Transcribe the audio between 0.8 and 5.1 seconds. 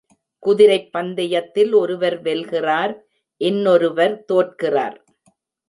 பந்தயத்தில் ஒருவர் வெல்கிறார் இன்னொருவர் தோற்கிறார்.